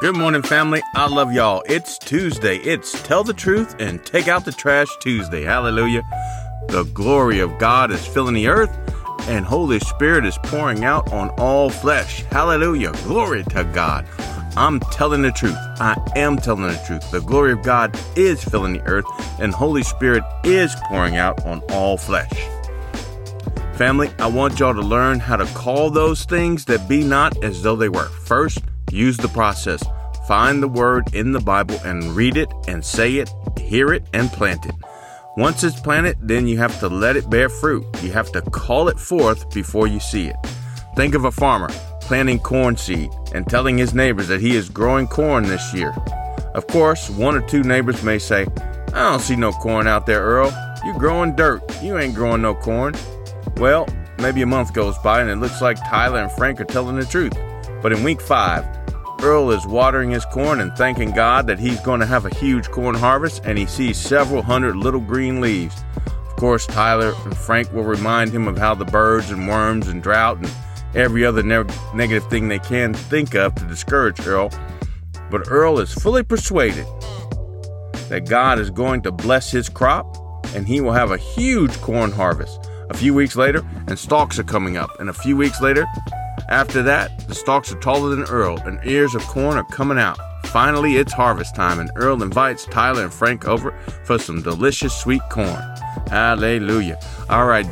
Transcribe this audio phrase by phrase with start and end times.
[0.00, 0.80] Good morning, family.
[0.94, 1.62] I love y'all.
[1.66, 2.56] It's Tuesday.
[2.56, 5.42] It's Tell the Truth and Take Out the Trash Tuesday.
[5.42, 6.00] Hallelujah.
[6.68, 8.74] The glory of God is filling the earth,
[9.28, 12.22] and Holy Spirit is pouring out on all flesh.
[12.30, 12.92] Hallelujah.
[13.04, 14.06] Glory to God.
[14.56, 15.58] I'm telling the truth.
[15.58, 17.10] I am telling the truth.
[17.10, 19.04] The glory of God is filling the earth,
[19.38, 22.32] and Holy Spirit is pouring out on all flesh.
[23.74, 27.62] Family, I want y'all to learn how to call those things that be not as
[27.62, 28.08] though they were.
[28.08, 28.60] First,
[28.92, 29.82] use the process.
[30.26, 34.30] Find the word in the Bible and read it and say it, hear it, and
[34.30, 34.74] plant it.
[35.36, 37.84] Once it's planted, then you have to let it bear fruit.
[38.02, 40.36] You have to call it forth before you see it.
[40.96, 41.68] Think of a farmer
[42.00, 45.94] planting corn seed and telling his neighbors that he is growing corn this year.
[46.54, 48.46] Of course, one or two neighbors may say,
[48.88, 50.52] I don't see no corn out there, Earl.
[50.84, 51.62] You're growing dirt.
[51.80, 52.94] You ain't growing no corn.
[53.58, 53.86] Well,
[54.18, 57.04] maybe a month goes by and it looks like Tyler and Frank are telling the
[57.04, 57.34] truth.
[57.80, 58.66] But in week five,
[59.22, 62.70] Earl is watering his corn and thanking God that he's going to have a huge
[62.70, 65.84] corn harvest and he sees several hundred little green leaves.
[66.06, 70.02] Of course, Tyler and Frank will remind him of how the birds and worms and
[70.02, 70.50] drought and
[70.94, 74.50] every other ne- negative thing they can think of to discourage Earl.
[75.30, 76.86] But Earl is fully persuaded
[78.08, 80.16] that God is going to bless his crop
[80.54, 82.68] and he will have a huge corn harvest.
[82.90, 84.98] A few weeks later, and stalks are coming up.
[84.98, 85.86] And a few weeks later,
[86.50, 90.18] after that, the stalks are taller than Earl and ears of corn are coming out.
[90.46, 93.70] Finally, it's harvest time, and Earl invites Tyler and Frank over
[94.04, 95.62] for some delicious sweet corn.
[96.08, 96.98] Hallelujah.
[97.28, 97.66] All right,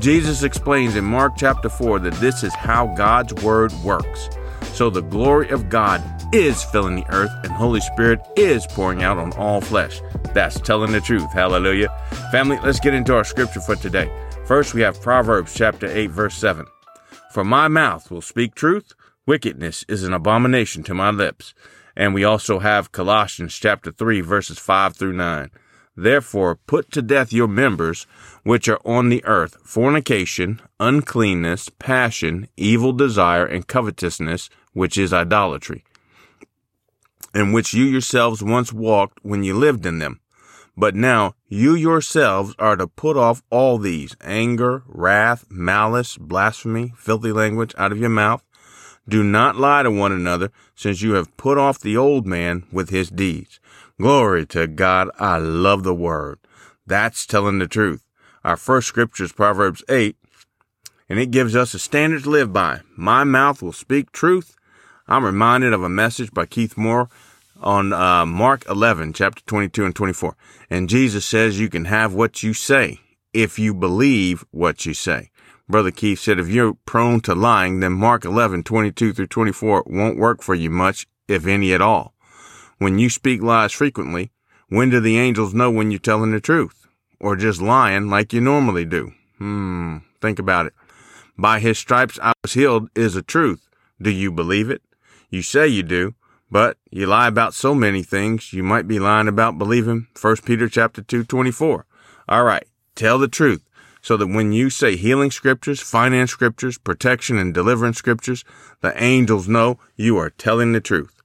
[0.00, 4.28] Jesus explains in Mark chapter 4 that this is how God's word works.
[4.72, 9.18] So the glory of God is filling the earth and Holy Spirit is pouring out
[9.18, 10.00] on all flesh.
[10.34, 11.32] That's telling the truth.
[11.32, 11.88] Hallelujah.
[12.30, 14.10] Family, let's get into our scripture for today.
[14.44, 16.66] First, we have Proverbs chapter 8 verse 7.
[17.30, 18.94] For my mouth will speak truth,
[19.26, 21.52] wickedness is an abomination to my lips.
[21.94, 25.50] And we also have Colossians chapter 3 verses 5 through 9.
[25.96, 28.06] Therefore, put to death your members
[28.44, 35.84] which are on the earth fornication, uncleanness, passion, evil desire, and covetousness, which is idolatry,
[37.34, 40.20] in which you yourselves once walked when you lived in them.
[40.78, 47.32] But now you yourselves are to put off all these anger, wrath, malice, blasphemy, filthy
[47.32, 48.44] language out of your mouth.
[49.08, 52.90] Do not lie to one another, since you have put off the old man with
[52.90, 53.58] his deeds
[54.00, 55.10] Glory to God.
[55.18, 56.38] I love the word.
[56.86, 58.04] That's telling the truth.
[58.44, 60.16] Our first scripture is Proverbs 8,
[61.08, 62.82] and it gives us a standard to live by.
[62.96, 64.54] My mouth will speak truth.
[65.08, 67.08] I'm reminded of a message by Keith Moore
[67.60, 70.36] on uh, Mark 11, chapter 22 and 24.
[70.70, 73.00] And Jesus says you can have what you say
[73.32, 75.30] if you believe what you say.
[75.68, 80.18] Brother Keith said if you're prone to lying, then Mark 11, 22 through 24 won't
[80.18, 82.14] work for you much, if any at all.
[82.78, 84.30] When you speak lies frequently,
[84.68, 86.86] when do the angels know when you're telling the truth?
[87.20, 89.12] Or just lying like you normally do?
[89.38, 90.74] Hmm, think about it.
[91.36, 93.68] By his stripes I was healed is a truth.
[94.00, 94.82] Do you believe it?
[95.28, 96.14] You say you do,
[96.50, 100.68] but you lie about so many things you might be lying about believing 1 Peter
[100.68, 101.86] chapter 2 24.
[102.28, 103.64] All right, tell the truth
[104.00, 108.44] so that when you say healing scriptures, finance scriptures, protection and deliverance scriptures,
[108.80, 111.20] the angels know you are telling the truth.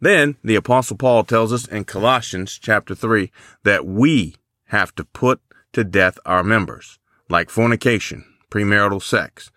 [0.00, 3.30] Then the apostle Paul tells us in Colossians chapter 3
[3.64, 4.36] that we
[4.68, 5.40] have to put
[5.72, 9.50] to death our members, like fornication, premarital sex,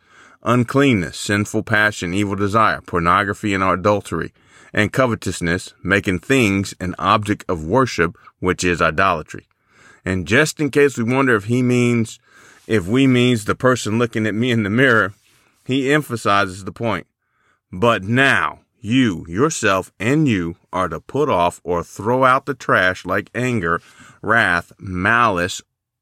[0.43, 4.33] uncleanness, sinful passion, evil desire, pornography and adultery,
[4.73, 9.47] and covetousness, making things an object of worship, which is idolatry.
[10.05, 12.19] And just in case we wonder if he means,
[12.67, 15.13] if we means the person looking at me in the mirror,
[15.65, 17.07] he emphasizes the point.
[17.71, 23.05] But now, you, yourself, and you are to put off or throw out the trash
[23.05, 23.81] like anger,
[24.21, 25.61] wrath, malice,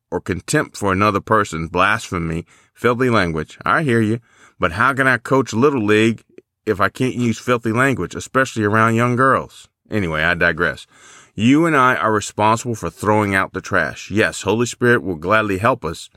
[0.10, 2.46] or contempt for another person, blasphemy,
[2.82, 3.60] filthy language.
[3.64, 4.20] I hear you,
[4.60, 6.24] but how can I coach Little League
[6.66, 9.70] if I can't use filthy language, especially around young girls?
[9.92, 10.88] Anyway, I digress.
[11.36, 14.10] You and I are responsible for throwing out the trash.
[14.10, 16.10] Yes, Holy Spirit will gladly help us.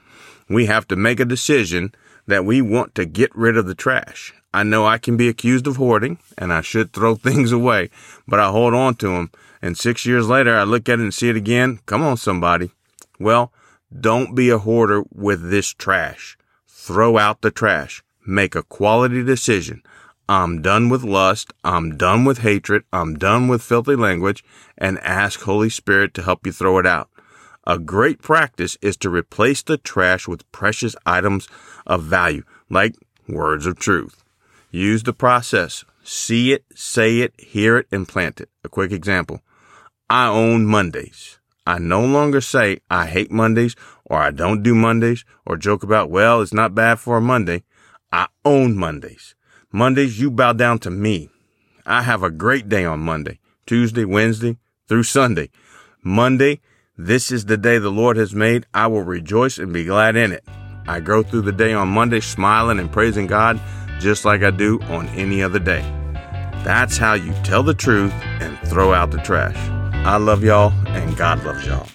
[0.48, 1.94] We have to make a decision
[2.26, 4.32] that we want to get rid of the trash.
[4.54, 7.90] I know I can be accused of hoarding and I should throw things away,
[8.26, 9.30] but I hold on to them.
[9.60, 11.80] And six years later, I look at it and see it again.
[11.84, 12.70] Come on, somebody.
[13.20, 13.52] Well,
[13.94, 16.38] don't be a hoarder with this trash.
[16.86, 18.04] Throw out the trash.
[18.26, 19.82] Make a quality decision.
[20.28, 21.54] I'm done with lust.
[21.64, 22.82] I'm done with hatred.
[22.92, 24.44] I'm done with filthy language
[24.76, 27.08] and ask Holy Spirit to help you throw it out.
[27.66, 31.48] A great practice is to replace the trash with precious items
[31.86, 32.96] of value, like
[33.26, 34.22] words of truth.
[34.70, 35.86] Use the process.
[36.02, 38.50] See it, say it, hear it, and plant it.
[38.62, 39.40] A quick example.
[40.10, 41.38] I own Mondays.
[41.66, 43.74] I no longer say I hate Mondays
[44.04, 47.64] or I don't do Mondays or joke about, well, it's not bad for a Monday.
[48.12, 49.34] I own Mondays.
[49.72, 51.30] Mondays, you bow down to me.
[51.86, 54.58] I have a great day on Monday, Tuesday, Wednesday,
[54.88, 55.50] through Sunday.
[56.02, 56.60] Monday,
[56.96, 58.66] this is the day the Lord has made.
[58.72, 60.44] I will rejoice and be glad in it.
[60.86, 63.60] I go through the day on Monday smiling and praising God
[63.98, 65.82] just like I do on any other day.
[66.62, 69.56] That's how you tell the truth and throw out the trash.
[70.06, 71.88] I love y'all and God loves y'all.